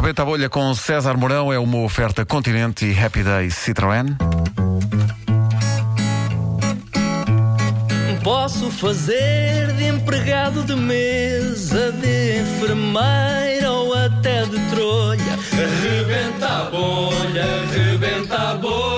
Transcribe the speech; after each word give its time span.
Rebenta 0.00 0.22
a 0.22 0.24
Bolha 0.24 0.48
com 0.48 0.72
César 0.74 1.16
Mourão 1.16 1.52
é 1.52 1.58
uma 1.58 1.78
oferta 1.78 2.24
Continente 2.24 2.86
e 2.86 2.96
Happy 2.96 3.24
Day 3.24 3.48
Citroën. 3.48 4.16
Posso 8.22 8.70
fazer 8.70 9.72
de 9.72 9.86
empregado 9.88 10.62
de 10.62 10.76
mesa, 10.76 11.90
de 11.90 12.42
enfermeira 12.42 13.72
ou 13.72 13.92
até 13.92 14.44
de 14.44 14.60
trolha. 14.70 15.36
Rebenta 15.82 16.46
a 16.46 16.70
bolha, 16.70 17.46
rebenta 17.72 18.36
a 18.36 18.54
bolha, 18.54 18.97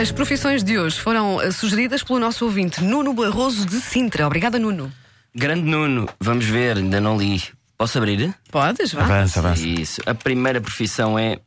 As 0.00 0.10
profissões 0.10 0.64
de 0.64 0.78
hoje 0.78 0.98
foram 0.98 1.42
eh, 1.42 1.52
sugeridas 1.52 2.02
pelo 2.02 2.18
nosso 2.18 2.46
ouvinte 2.46 2.82
Nuno 2.82 3.12
Barroso 3.12 3.66
de 3.66 3.78
Sintra. 3.82 4.26
Obrigada, 4.26 4.58
Nuno. 4.58 4.90
Grande 5.34 5.60
Nuno, 5.60 6.08
vamos 6.18 6.46
ver, 6.46 6.78
ainda 6.78 7.02
não 7.02 7.18
li. 7.18 7.42
Posso 7.76 7.98
abrir? 7.98 8.34
Podes, 8.50 8.94
vá. 8.94 9.02
Avança, 9.02 9.40
avança. 9.40 9.62
Isso. 9.62 10.00
A 10.06 10.14
primeira 10.14 10.58
profissão 10.58 11.18
é 11.18 11.38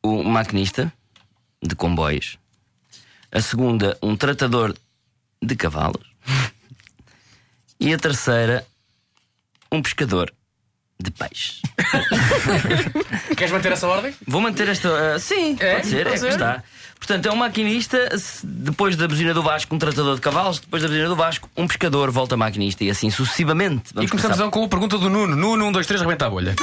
o 0.00 0.22
maquinista 0.22 0.92
de 1.60 1.74
comboios. 1.74 2.38
A 3.32 3.40
segunda, 3.40 3.98
um 4.00 4.16
tratador 4.16 4.72
de 5.42 5.56
cavalos. 5.56 6.06
E 7.80 7.92
a 7.94 7.98
terceira, 7.98 8.66
um 9.70 9.80
pescador 9.80 10.32
de 11.00 11.10
peixe. 11.10 11.60
Queres 13.36 13.52
manter 13.52 13.72
essa 13.72 13.86
ordem? 13.86 14.12
Vou 14.26 14.40
manter 14.40 14.68
esta. 14.68 15.14
ah, 15.14 15.18
sim, 15.18 15.56
É? 15.60 15.76
pode 15.76 15.86
ser, 15.86 16.00
é 16.00 16.04
Pode 16.04 16.14
que 16.14 16.18
ser. 16.20 16.28
está. 16.30 16.62
Portanto, 16.98 17.26
é 17.26 17.32
um 17.32 17.36
maquinista, 17.36 18.18
se- 18.18 18.44
depois 18.44 18.96
da 18.96 19.06
buzina 19.06 19.32
do 19.32 19.40
Vasco, 19.42 19.72
um 19.74 19.78
tratador 19.78 20.16
de 20.16 20.20
cavalos, 20.20 20.58
depois 20.58 20.82
da 20.82 20.88
buzina 20.88 21.08
do 21.08 21.14
Vasco, 21.14 21.48
um 21.56 21.66
pescador 21.68 22.10
volta 22.10 22.36
maquinista 22.36 22.82
e 22.82 22.90
assim 22.90 23.08
sucessivamente. 23.10 23.90
E 23.92 23.94
Vamos 23.94 24.10
começamos 24.10 24.36
começar. 24.36 24.48
então 24.48 24.50
com 24.50 24.64
a 24.64 24.68
pergunta 24.68 24.98
do 24.98 25.08
Nuno. 25.08 25.36
Nuno, 25.36 25.66
1, 25.66 25.72
2, 25.72 25.86
3, 25.86 26.00
rebenta 26.00 26.26
a 26.26 26.30
bolha. 26.30 26.56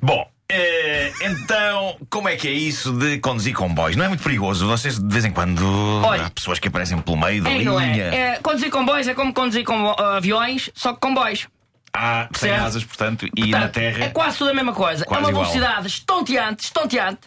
Bom, 0.00 0.24
eh, 0.48 1.12
então, 1.22 1.96
como 2.08 2.28
é 2.28 2.36
que 2.36 2.46
é 2.46 2.52
isso 2.52 2.92
de 2.92 3.18
conduzir 3.18 3.52
comboios? 3.54 3.96
Não 3.96 4.04
é 4.04 4.08
muito 4.08 4.22
perigoso? 4.22 4.64
Vocês 4.68 4.96
de 4.96 5.08
vez 5.12 5.24
em 5.24 5.32
quando 5.32 5.66
Olha. 6.04 6.26
há 6.26 6.30
pessoas 6.30 6.60
que 6.60 6.68
aparecem 6.68 6.96
pelo 7.00 7.16
meio 7.18 7.42
da 7.42 7.50
É, 7.50 7.54
linha. 7.58 7.64
não 7.64 7.80
é? 7.80 7.98
é? 8.34 8.36
Conduzir 8.40 8.70
comboios 8.70 9.08
é 9.08 9.14
como 9.14 9.34
conduzir 9.34 9.64
combo- 9.64 10.00
aviões, 10.00 10.70
só 10.74 10.92
que 10.92 11.00
comboios. 11.00 11.48
Há 11.92 12.28
sem 12.34 12.50
Certo. 12.50 12.64
asas, 12.64 12.84
portanto, 12.84 13.26
e 13.26 13.30
Portanto, 13.30 13.60
na 13.60 13.68
terra. 13.68 14.04
É 14.04 14.08
quase 14.10 14.38
tudo 14.38 14.50
a 14.50 14.54
mesma 14.54 14.72
coisa. 14.72 15.04
Quase 15.04 15.20
é 15.22 15.24
uma 15.24 15.30
igual. 15.30 15.44
velocidade 15.50 15.86
estonteante, 15.86 16.64
estonteante. 16.64 17.20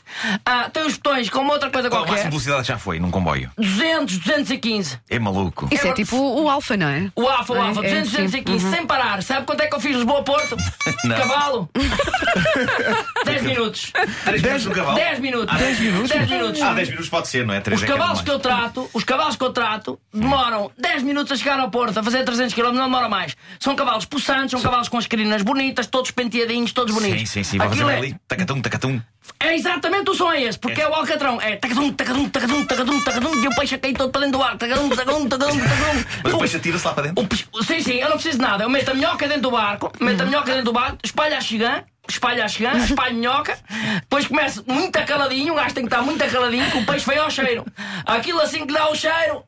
Ah, 0.45 0.69
tem 0.71 0.83
os 0.85 0.93
botões 0.93 1.29
como 1.29 1.51
outra 1.51 1.69
coisa 1.69 1.89
Qual 1.89 1.99
a 2.03 2.05
máxima 2.05 2.15
qualquer. 2.17 2.29
velocidade 2.29 2.61
que 2.61 2.67
já 2.67 2.77
foi 2.77 2.99
num 2.99 3.11
comboio? 3.11 3.51
200, 3.57 4.17
215. 4.19 4.99
É 5.09 5.19
maluco. 5.19 5.67
Isso 5.71 5.87
é 5.87 5.89
É, 5.89 5.93
tipo 5.93 6.15
o 6.17 6.49
Alfa, 6.49 6.77
não 6.77 6.87
é? 6.87 7.11
O 7.15 7.27
Alfa, 7.27 7.53
o 7.53 7.55
É, 7.57 7.59
Alfa, 7.59 7.79
é, 7.85 8.01
200, 8.01 8.09
sim. 8.11 8.17
215, 8.43 8.69
sem 8.69 8.85
parar. 8.85 9.21
Sabe 9.23 9.45
quanto 9.45 9.61
é 9.61 9.67
que 9.67 9.75
eu 9.75 9.79
fiz 9.79 9.95
Lisboa-Porto? 9.95 10.55
Não. 11.03 11.17
Cavalo. 11.17 11.69
10 13.25 13.41
minutos. 13.43 13.91
3 14.25 14.41
minutos 14.41 14.65
no 14.65 14.71
cavalo? 14.73 14.95
10 14.95 15.19
minutos. 15.19 15.55
Ah, 15.55 15.57
10 15.57 15.79
minutos? 15.79 16.09
10 16.09 16.29
minutos. 16.29 16.61
Ah, 16.61 16.73
10 16.73 16.89
minutos 16.89 17.09
pode 17.09 17.27
ser, 17.27 17.45
não 17.45 17.53
é? 17.53 17.59
3 17.61 17.81
Os 17.81 17.87
é 17.87 17.91
é 17.91 17.97
cavalos 17.97 18.21
que 18.21 18.31
eu 18.31 18.39
trato, 18.39 18.89
os 18.93 19.03
cavalos 19.03 19.35
que 19.35 19.43
eu 19.43 19.51
trato 19.51 19.99
demoram 20.13 20.71
10 20.77 21.03
minutos 21.03 21.31
a 21.31 21.35
chegar 21.35 21.59
ao 21.59 21.69
Porto, 21.69 21.97
a 21.97 22.03
fazer 22.03 22.23
300 22.23 22.53
km, 22.53 22.71
não 22.73 22.83
demora 22.85 23.09
mais. 23.09 23.35
São 23.59 23.75
cavalos 23.75 24.05
possantes, 24.05 24.50
são 24.51 24.62
cavalos 24.62 24.88
com 24.89 24.97
as 24.97 25.07
crinas 25.07 25.41
bonitas, 25.41 25.88
todos 25.88 26.12
penteadinhos, 26.12 26.72
todos 26.73 26.94
bonitos. 26.94 27.19
Sim, 27.22 27.25
sim, 27.25 27.44
sim. 27.44 27.57
Vai 27.57 27.69
fazer 27.69 27.81
Aquilo 27.84 27.89
é, 27.95 27.97
ali. 27.97 28.16
Tacatum, 28.28 28.62
tacatum. 28.62 29.01
é 29.39 29.56
exatamente 29.56 30.09
o 30.12 30.13
som 30.13 30.31
é 30.31 30.44
esse, 30.44 30.59
porque 30.59 30.81
é, 30.81 30.88
o 30.88 30.94
alcatrão. 30.94 31.41
É 31.41 31.56
tacadum, 31.56 31.91
tacadum, 31.94 32.29
tacadum, 32.29 32.66
tacadum, 32.66 33.01
tacadum, 33.01 33.44
e 33.44 33.47
o 33.47 33.56
peixe 33.56 33.75
a 33.75 33.79
cair 33.79 33.94
todo 33.95 34.12
para 34.12 34.22
dentro 34.22 34.38
do 34.39 34.44
ar. 34.44 34.57
Tacadum, 34.57 34.89
tacadum, 34.89 35.28
tacadum, 35.29 35.59
tacadum. 35.59 36.03
Mas 36.23 36.34
O- 36.34 36.35
depois 36.38 36.56
atira-se 36.56 36.85
lá 36.85 36.94
para 36.94 37.03
dentro. 37.12 37.28
o 37.53 37.63
sim, 37.63 37.81
sim, 37.81 37.94
eu 37.95 38.07
não 38.09 38.16
preciso 38.17 38.38
de 38.38 38.41
nada. 38.44 38.63
Eu 38.63 38.69
meto 38.69 38.89
a 38.89 38.94
minhoca 38.94 39.28
dentro 39.28 39.44
do 39.44 39.51
barco, 39.51 39.91
meto 40.00 40.22
a 40.22 40.25
minhoca 40.25 40.45
dentro 40.47 40.66
do 40.66 40.73
barco, 40.73 40.97
espalho 41.03 41.35
a 41.38 41.41
chigã, 41.41 41.83
espalho 42.09 42.44
a 42.44 42.47
chigã, 42.47 42.72
espalho 42.78 43.12
a 43.12 43.13
minhoca, 43.19 43.57
depois 44.01 44.28
começo 44.28 44.63
muito 44.68 44.91
caladinho, 45.06 45.53
o 45.53 45.56
gajo 45.56 45.73
tem 45.75 45.85
que 45.85 45.94
estar 45.94 46.01
muito 46.03 46.23
caladinho, 46.29 46.69
que 46.72 46.78
o 46.78 46.85
peixe 46.85 47.06
vem 47.06 47.18
ao 47.18 47.29
cheiro. 47.29 47.66
Aquilo 48.06 48.39
assim 48.41 48.66
que 48.66 48.73
dá 48.73 48.89
o 48.89 48.95
cheiro. 48.95 49.44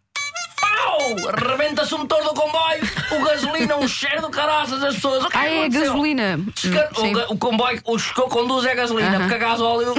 Pau! 0.76 1.50
Rebenta-se 1.50 1.94
o 1.94 2.00
motor 2.00 2.24
do 2.24 2.34
comboio, 2.34 2.82
o 3.12 3.24
gasolina, 3.26 3.76
um 3.78 3.88
cheiro 3.88 4.22
do 4.22 4.30
caraças, 4.30 4.84
as 4.84 4.96
pessoas. 4.96 5.24
O 5.26 5.30
que 5.30 5.38
Ah, 5.38 5.48
é 5.48 5.60
aconteceu? 5.62 5.86
gasolina. 5.92 6.38
Descar- 6.38 6.88
Hum, 6.88 6.92
o, 6.96 7.02
sim. 7.02 7.14
ga- 7.14 7.26
o 7.30 7.38
comboio, 7.38 7.82
o 7.86 7.98
que 7.98 8.20
eu 8.22 8.28
conduzo 8.28 8.68
é 8.68 8.76
gasolina, 8.76 9.10
Aham. 9.12 9.20
porque 9.20 9.36
a 9.36 9.38
gasóleo. 9.38 9.94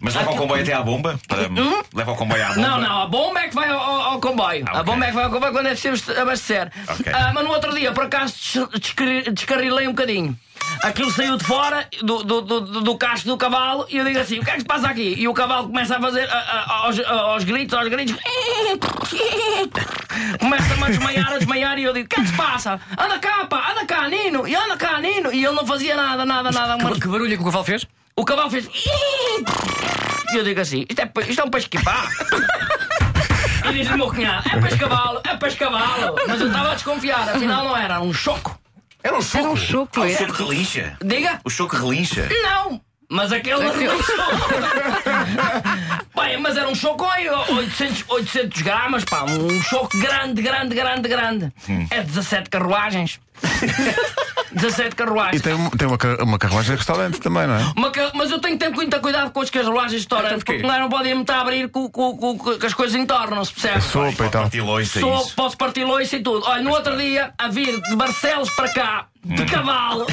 Mas 0.00 0.14
leva 0.14 0.30
o 0.30 0.36
comboio 0.36 0.62
até 0.62 0.72
à 0.72 0.82
bomba? 0.82 1.18
Para- 1.28 1.48
Leva 1.94 2.12
o 2.12 2.16
comboio 2.16 2.44
à 2.44 2.48
bomba? 2.48 2.60
Não, 2.60 2.80
não, 2.80 3.02
a 3.02 3.06
bomba 3.06 3.40
é 3.40 3.48
que 3.48 3.54
vai 3.54 3.68
ao, 3.70 3.78
ao- 3.80 4.00
ao 4.12 4.20
comboio. 4.20 4.64
Ah, 4.68 4.80
A 4.80 4.82
bomba 4.82 5.04
é 5.04 5.08
que 5.08 5.14
vai 5.14 5.24
ao 5.24 5.30
comboio 5.30 5.52
quando 5.52 5.66
é 5.66 5.70
preciso 5.74 6.12
abastecer. 6.18 6.70
Ok. 6.88 7.12
Ah, 7.12 7.32
mas 7.34 7.44
no 7.44 7.50
outro 7.50 7.74
dia, 7.74 7.92
por 7.92 8.04
acaso, 8.04 8.34
des- 8.34 8.80
descarri- 8.80 9.30
descarrilei 9.30 9.86
um 9.88 9.92
bocadinho. 9.92 10.36
Aquilo 10.82 11.10
saiu 11.12 11.36
de 11.36 11.44
fora 11.44 11.86
do, 12.02 12.22
do, 12.24 12.40
do, 12.40 12.60
do- 12.60 12.80
do 12.80 12.98
casco 12.98 13.28
do 13.28 13.36
cavalo 13.36 13.86
e 13.88 13.96
eu 13.98 14.04
digo 14.04 14.18
assim: 14.18 14.38
o 14.40 14.44
que 14.44 14.50
é 14.50 14.54
que 14.54 14.60
se 14.60 14.66
passa 14.66 14.88
aqui? 14.88 15.14
E 15.16 15.28
o 15.28 15.32
cavalo 15.34 15.68
começa 15.68 15.96
a 15.96 16.00
fazer 16.00 16.28
ah, 16.30 16.64
ah, 16.68 16.72
aos, 16.86 16.98
aos 17.00 17.44
gritos, 17.44 17.78
aos 17.78 17.88
gritos. 17.88 18.16
Começa-me 20.40 20.84
a 20.84 20.86
desmaiar, 20.88 21.32
a 21.32 21.38
desmaiar 21.38 21.78
e 21.78 21.84
eu 21.84 21.92
digo: 21.92 22.06
o 22.06 22.08
que 22.08 22.20
é 22.20 22.22
que 22.24 22.28
se 22.30 22.36
passa? 22.36 22.80
Anda 22.98 23.18
cá, 23.18 23.44
pá, 23.46 23.72
anda 23.72 23.84
cá, 23.86 24.08
Nino, 24.08 24.46
e 24.46 24.54
anda 24.54 24.76
cá, 24.76 25.00
Nino. 25.00 25.32
E 25.32 25.44
ele 25.44 25.54
não 25.54 25.66
fazia 25.66 25.96
nada, 25.96 26.24
nada, 26.24 26.50
nada. 26.50 26.76
Mas 26.82 26.98
Que 26.98 27.08
barulho 27.08 27.32
é 27.32 27.36
que 27.36 27.42
o 27.42 27.46
cavalo 27.46 27.64
fez? 27.64 27.86
o 28.16 28.24
cavalo 28.24 28.50
fez. 28.50 28.68
E 30.32 30.36
eu 30.36 30.44
digo 30.44 30.60
assim: 30.60 30.84
isto 30.88 31.00
é, 31.00 31.10
isto 31.28 31.40
é 31.40 31.44
um 31.44 31.50
peixe 31.50 31.68
que 31.68 31.82
pá. 31.82 32.08
E 33.68 33.72
diz 33.72 33.88
o 33.90 33.96
meu 33.96 34.08
cunhado: 34.08 34.48
é 34.48 34.60
peixe 34.60 34.76
cavalo, 34.78 35.20
é 35.24 35.36
peixe 35.36 35.56
cavalo. 35.56 36.14
Mas 36.26 36.40
eu 36.40 36.46
estava 36.48 36.70
a 36.72 36.74
desconfiar, 36.74 37.28
afinal 37.28 37.64
não 37.64 37.76
era, 37.76 37.94
era 37.94 38.00
um 38.02 38.12
choco. 38.12 38.58
Era 39.02 39.14
um 39.14 39.18
Era 39.18 39.24
choco. 39.26 39.48
um 39.52 39.56
choco, 39.56 39.90
Ah, 39.96 40.00
o 40.00 40.06
é. 40.06 40.16
choco 40.16 40.32
relincha. 40.32 40.96
Diga? 41.04 41.40
O 41.44 41.50
choco 41.50 41.76
relincha. 41.76 42.28
Não! 42.42 42.80
Mas 43.08 43.30
aquele 43.30 43.62
Bem, 46.36 46.42
mas 46.42 46.56
era 46.56 46.68
um 46.68 46.74
choco 46.74 47.04
aí, 47.06 47.28
800, 47.28 48.04
800 48.08 48.62
gramas, 48.62 49.04
pá, 49.04 49.24
um 49.24 49.62
choco 49.62 49.98
grande, 49.98 50.42
grande, 50.42 50.74
grande, 50.74 51.08
grande. 51.08 51.52
É 51.90 52.02
17 52.02 52.50
carruagens. 52.50 53.18
17 54.52 54.88
E 54.88 54.94
carruagens. 54.94 55.42
tem, 55.42 55.52
um- 55.54 55.70
tem 55.70 55.86
uma, 55.86 55.98
uma 56.22 56.38
carruagem 56.38 56.72
de 56.72 56.76
restaurante 56.78 57.20
também, 57.20 57.46
não 57.46 57.54
é? 57.56 57.72
Uma 57.76 57.92
Mas 58.14 58.30
eu 58.30 58.38
tenho 58.40 58.58
que 58.58 58.64
ter 58.64 58.70
muito 58.72 58.98
cuidado 59.00 59.30
com 59.30 59.40
as 59.40 59.50
carruagens 59.50 59.90
de 59.92 59.96
restaurante, 59.98 60.42
Então 60.42 60.54
porque 60.56 60.62
não, 60.66 60.80
não 60.80 60.88
podem 60.88 61.14
me 61.14 61.20
estar 61.22 61.36
a 61.38 61.40
abrir 61.42 61.68
com, 61.68 61.88
com, 61.90 62.16
com, 62.16 62.38
com- 62.38 62.58
que 62.58 62.66
as 62.66 62.72
coisas 62.74 62.96
entornam-se, 62.98 63.52
percebe? 63.52 63.80
Sopa 63.82 64.26
e 64.26 64.30
tal. 64.30 64.42
partir 64.42 64.60
loiça, 64.62 65.00
Sou, 65.00 65.20
isso. 65.20 65.34
posso 65.34 65.56
partir 65.56 65.84
loiça 65.84 66.16
e 66.16 66.22
tudo. 66.22 66.44
Olha, 66.46 66.62
no 66.62 66.70
outro 66.70 66.96
dia, 66.96 67.32
a 67.38 67.48
vir 67.48 67.80
de 67.82 67.96
Barcelos 67.96 68.48
para 68.50 68.68
cá, 68.70 69.06
de 69.34 69.44
cavalo, 69.46 70.06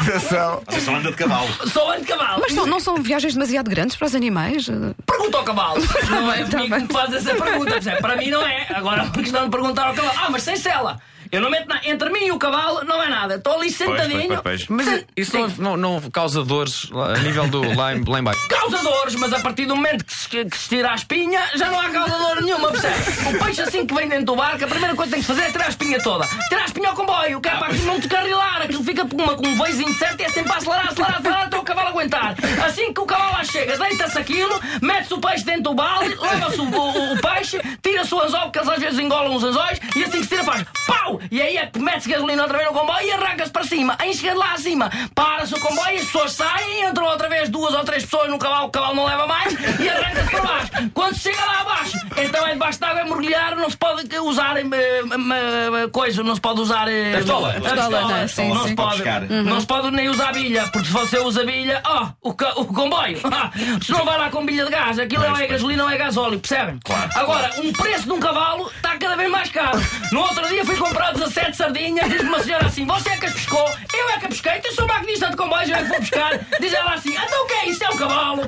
Atenção. 0.00 0.62
Vocês 0.68 0.82
só 0.84 0.94
anda 0.94 1.10
de 1.10 1.16
cavalo. 1.16 1.48
sou 1.68 1.90
ando 1.90 2.00
de 2.02 2.06
cavalo. 2.06 2.40
Mas 2.42 2.52
são- 2.52 2.66
não 2.66 2.80
são 2.80 2.96
viagens 3.02 3.32
demasiado 3.34 3.68
grandes 3.70 3.96
para 3.96 4.06
os 4.06 4.14
animais? 4.14 4.66
Pergunta 5.06 5.38
ao 5.38 5.44
cavalo. 5.44 5.80
Não 6.10 6.32
é 6.32 6.44
Tá 6.44 6.58
comigo 6.58 6.74
que 6.76 6.82
me 6.82 6.88
faz 6.92 7.12
essa 7.14 7.34
pergunta. 7.34 7.80
Para 8.00 8.16
mim 8.16 8.30
não 8.30 8.42
é. 8.46 8.66
Agora 8.74 9.00
é 9.00 9.04
uma 9.04 9.12
questão 9.12 9.44
de 9.44 9.50
perguntar 9.50 9.88
ao 9.88 9.94
cavalo. 9.94 10.14
Ah, 10.18 10.30
mas 10.30 10.42
sem 10.42 10.56
cela. 10.56 11.00
Eu 11.32 11.40
não 11.40 11.50
meto 11.50 11.66
nada. 11.66 11.80
Entre 11.88 12.10
mim 12.10 12.26
e 12.26 12.32
o 12.32 12.38
cavalo 12.38 12.84
não 12.84 13.02
é 13.02 13.08
nada. 13.08 13.36
Estou 13.36 13.54
ali 13.54 13.70
sentadinho. 13.70 14.28
pois, 14.42 14.66
pois. 14.66 14.68
Mas 14.68 14.86
Sim, 14.86 15.04
isso 15.16 15.36
não, 15.62 15.76
não, 15.78 16.00
não 16.00 16.10
causa 16.10 16.44
dores 16.44 16.90
a 16.92 17.18
nível 17.20 17.48
do 17.48 17.74
lá 17.74 17.94
em, 17.94 18.04
lá 18.04 18.18
em 18.20 18.22
baixo. 18.22 18.46
Causadores, 18.48 19.14
mas 19.14 19.32
a 19.32 19.40
partir 19.40 19.64
do 19.64 19.74
momento 19.74 20.04
que 20.04 20.14
se, 20.14 20.28
que 20.28 20.56
se 20.58 20.68
tira 20.68 20.92
a 20.92 20.94
espinha, 20.94 21.40
já 21.54 21.70
não 21.70 21.80
há 21.80 21.88
causador 21.88 22.42
nenhuma, 22.42 22.70
percebe? 22.70 23.34
O 23.34 23.44
peixe 23.44 23.62
assim 23.62 23.86
que 23.86 23.94
vem 23.94 24.08
dentro 24.08 24.26
do 24.26 24.36
barco, 24.36 24.62
a 24.62 24.68
primeira 24.68 24.94
coisa 24.94 25.10
que 25.10 25.14
tem 25.14 25.20
que 25.22 25.26
fazer 25.26 25.48
é 25.48 25.52
tirar 25.52 25.64
a 25.64 25.68
espinha 25.70 26.02
toda. 26.02 26.26
Tirar 26.50 26.62
a 26.62 26.66
espinha 26.66 26.88
ao 26.90 26.94
comboio, 26.94 27.40
que 27.40 27.48
é 27.48 27.56
para 27.56 27.68
aquilo 27.68 27.86
não 27.86 27.98
descarrilar, 27.98 28.62
aquilo 28.62 28.84
fica 28.84 29.06
com, 29.06 29.16
uma, 29.16 29.34
com 29.34 29.46
um 29.46 29.62
veizinho 29.62 29.94
certo 29.94 30.20
e 30.20 30.24
é 30.24 30.28
sempre 30.28 30.52
a 30.52 30.56
acelerar, 30.56 30.88
acelerar, 30.88 31.16
acelerar 31.18 31.46
até 31.46 31.56
o 31.58 31.62
cavalo 31.62 31.88
aguentar. 31.88 32.34
Assim 32.66 32.92
que 32.92 33.00
o 33.00 33.06
cavalo 33.06 33.32
lá 33.32 33.44
chega, 33.44 33.78
deita-se 33.78 34.18
aquilo, 34.18 34.60
mete-se 34.82 35.14
o 35.14 35.18
peixe 35.18 35.44
dentro 35.44 35.62
do 35.62 35.74
balde, 35.74 36.14
leva-se 36.14 36.60
o, 36.60 36.64
o- 36.64 37.12
o 37.14 37.20
peixe, 37.22 37.58
tira-se 37.82 38.14
o 38.14 38.20
anzol, 38.20 38.50
porque 38.50 38.58
às 38.58 38.78
vezes 38.78 38.98
engolam 38.98 39.34
os 39.34 39.42
anzóis, 39.42 39.80
e 39.96 40.04
assim 40.04 40.18
que 40.18 40.24
se 40.24 40.28
tira 40.28 40.44
faz 40.44 40.62
pau! 40.86 41.20
E 41.30 41.40
aí 41.40 41.56
é 41.56 41.66
que 41.66 41.78
mete-se 41.78 42.08
gasolina 42.08 42.42
outra 42.42 42.58
vez 42.58 42.70
no 42.70 42.78
comboio 42.78 43.06
e 43.06 43.10
arranca-se 43.12 43.41
para 43.52 43.64
cima. 43.64 43.96
Em 44.04 44.12
chegando 44.14 44.38
lá 44.38 44.52
acima, 44.54 44.90
para-se 45.14 45.54
o 45.54 45.60
comboio, 45.60 45.98
as 45.98 46.04
pessoas 46.06 46.32
saem, 46.32 46.84
entram 46.88 47.06
outra 47.06 47.28
vez 47.28 47.48
duas 47.48 47.74
ou 47.74 47.84
três 47.84 48.04
pessoas 48.04 48.28
no 48.30 48.38
cavalo, 48.38 48.66
o 48.66 48.70
cavalo 48.70 48.94
não 48.94 49.04
leva 49.04 49.26
mais, 49.26 49.52
e 49.78 49.88
arranca-se 49.88 50.30
para 50.30 50.42
baixo. 50.42 50.70
Quando 50.94 51.14
se 51.14 51.20
chega 51.20 51.44
lá 51.44 51.60
abaixo, 51.60 51.98
então 52.16 52.40
vai 52.42 52.52
debaixo 52.52 52.78
de 52.78 52.84
água 52.84 53.00
é 53.00 53.04
mergulhar, 53.04 53.56
não 53.56 53.70
se 53.70 53.76
pode 53.76 54.18
usar 54.18 54.56
eh, 54.56 54.62
eh, 54.64 55.88
coisa, 55.92 56.22
não 56.22 56.34
se 56.34 56.40
pode 56.40 56.60
usar. 56.60 56.88
eh, 56.88 57.16
Pistola. 57.16 57.50
a 57.50 57.60
Pistola, 57.60 58.00
não, 58.00 58.28
sim, 58.28 58.48
não 58.48 58.62
sim. 58.62 58.68
se 58.68 58.74
pode. 58.74 58.96
Pescar. 58.96 59.22
Não 59.22 59.60
se 59.60 59.66
pode 59.66 59.90
nem 59.90 60.08
usar 60.08 60.32
bilha, 60.32 60.66
porque 60.68 60.86
se 60.86 60.92
você 60.92 61.18
usa 61.18 61.44
bilha, 61.44 61.80
ó, 61.84 62.08
o, 62.22 62.34
ca- 62.34 62.52
o 62.56 62.64
comboio. 62.66 63.18
se 63.82 63.90
não 63.92 64.04
vai 64.04 64.18
lá 64.18 64.30
com 64.30 64.44
bilha 64.44 64.64
de 64.64 64.70
gás, 64.70 64.98
aquilo 64.98 65.22
não 65.26 65.36
é 65.36 65.46
gasolina, 65.46 65.82
não 65.84 65.90
é 65.90 65.96
gasóleo, 65.96 66.38
percebem? 66.38 66.78
Claro, 66.84 67.10
Agora, 67.14 67.52
um 67.58 67.72
preço 67.72 68.04
de 68.04 68.12
um 68.12 68.20
cavalo 68.20 68.70
está 68.76 68.96
cada 68.96 69.16
vez 69.16 69.30
mais 69.30 69.50
caro. 69.50 69.78
No 70.10 70.20
outro 70.20 70.46
dia 70.48 70.64
fui 70.64 70.76
comprar 70.76 71.12
17 71.12 71.56
sardinhas, 71.56 72.08
diz 72.10 72.20
uma 72.22 72.40
senhora 72.40 72.66
assim: 72.66 72.84
Você 72.86 73.08
é 73.10 73.16
que 73.16 73.26
as 73.26 73.32
pescou? 73.42 73.68
Eu 73.94 74.08
é 74.10 74.18
que 74.18 74.26
a 74.26 74.28
pesquei, 74.28 74.60
eu 74.64 74.72
sou 74.72 74.86
maquinista 74.86 75.28
de 75.30 75.36
comboios, 75.36 75.68
eu 75.68 75.76
é 75.76 75.82
que 75.82 75.88
vou 75.88 75.98
pescar. 75.98 76.38
Diz 76.60 76.72
ela 76.72 76.94
assim: 76.94 77.12
Então 77.14 77.44
o 77.44 77.46
que 77.46 77.54
é 77.54 77.68
isso? 77.68 77.84
É 77.84 77.88
um 77.90 77.96
cavalo. 77.96 78.42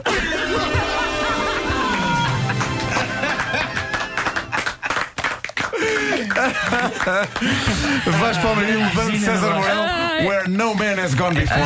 Vais 8.06 8.38
para 8.38 8.50
o 8.50 8.56
menino 8.56 8.78
levando 8.80 9.18
César 9.18 9.50
Mourão, 9.50 9.86
where 10.26 10.48
no 10.48 10.74
man 10.74 10.98
has 10.98 11.14
gone 11.14 11.34
before. 11.34 11.60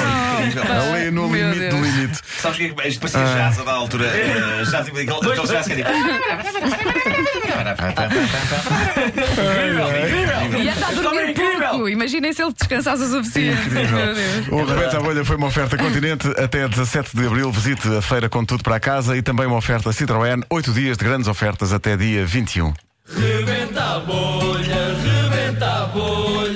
Ali 0.92 1.10
no 1.10 1.28
Meu 1.28 1.50
limite 1.52 1.68
do 1.70 1.76
Deus. 1.82 1.94
limite. 1.94 2.20
Sabes 2.40 2.56
o 2.58 2.74
que 2.74 2.82
é? 2.82 2.88
Isto 2.88 3.00
parecia 3.00 3.20
jazz 3.34 3.58
a 3.58 3.64
da 3.64 3.72
altura. 3.72 4.06
eh, 4.06 4.62
Jazz, 4.64 4.74
aquele 4.74 5.00
aquele 5.02 5.46
jazz 5.46 5.66
que 5.66 5.72
é 5.72 5.76
tipo. 5.76 5.90
E 10.58 10.68
anda 10.68 10.86
a 10.86 10.92
Imaginem 11.88 12.32
se 12.32 12.42
ele 12.42 12.52
descansasse 12.52 13.02
o 13.02 13.08
suficiente. 13.08 13.60
O 14.50 14.64
Rebenta 14.64 14.98
a 14.98 15.00
Bolha 15.00 15.24
foi 15.24 15.36
uma 15.36 15.46
oferta 15.46 15.76
continente. 15.76 16.28
Até 16.36 16.68
17 16.68 17.16
de 17.16 17.26
abril 17.26 17.50
visite 17.50 17.88
a 17.88 18.02
feira 18.02 18.28
com 18.28 18.44
tudo 18.44 18.62
para 18.62 18.78
casa 18.78 19.16
e 19.16 19.22
também 19.22 19.46
uma 19.46 19.56
oferta 19.56 19.90
Citroën. 19.90 20.42
Oito 20.50 20.72
dias 20.72 20.96
de 20.96 21.04
grandes 21.04 21.28
ofertas 21.28 21.72
até 21.72 21.96
dia 21.96 22.24
21. 22.24 22.72
Rebenta 23.16 23.82
a 23.82 24.00
bolha, 24.00 24.94
rebenta 25.02 25.66
a 25.66 25.86
bolha. 25.86 26.47